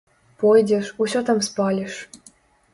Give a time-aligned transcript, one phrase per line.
[0.43, 1.93] Пойдзеш, усё там спаліш.